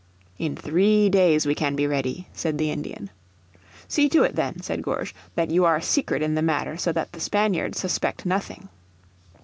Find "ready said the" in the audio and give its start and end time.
1.85-2.71